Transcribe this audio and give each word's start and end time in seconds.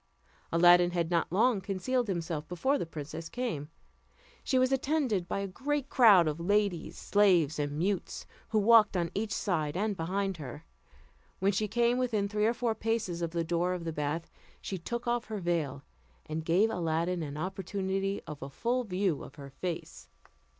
Aladdin 0.51 0.89
had 0.89 1.11
not 1.11 1.31
long 1.31 1.61
concealed 1.61 2.07
himself 2.07 2.47
before 2.47 2.79
the 2.79 2.87
princess 2.87 3.29
came. 3.29 3.69
She 4.43 4.57
was 4.57 4.71
attended 4.71 5.27
by 5.27 5.41
a 5.41 5.47
great 5.47 5.89
crowd 5.89 6.27
of 6.27 6.39
ladies, 6.39 6.97
slaves, 6.97 7.59
and 7.59 7.77
mutes, 7.77 8.25
who 8.49 8.57
walked 8.57 8.97
on 8.97 9.11
each 9.13 9.31
side 9.31 9.77
and 9.77 9.95
behind 9.95 10.37
her. 10.37 10.65
When 11.37 11.51
she 11.51 11.67
came 11.67 11.99
within 11.99 12.27
three 12.27 12.47
or 12.47 12.53
four 12.55 12.73
paces 12.73 13.21
of 13.21 13.29
the 13.29 13.43
door 13.43 13.75
of 13.75 13.83
the 13.83 13.93
bath, 13.93 14.31
she 14.59 14.79
took 14.79 15.07
off 15.07 15.25
her 15.25 15.37
veil, 15.37 15.83
and 16.25 16.43
gave 16.43 16.71
Aladdin 16.71 17.21
an 17.21 17.37
opportunity 17.37 18.23
of 18.25 18.41
a 18.41 18.49
full 18.49 18.83
view 18.83 19.21
of 19.23 19.35
her 19.35 19.51
face. 19.51 20.09